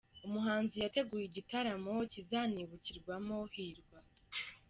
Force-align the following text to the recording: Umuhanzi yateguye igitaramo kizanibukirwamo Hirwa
Umuhanzi 0.27 0.75
yateguye 0.83 1.25
igitaramo 1.27 1.93
kizanibukirwamo 2.11 3.37
Hirwa 3.53 3.99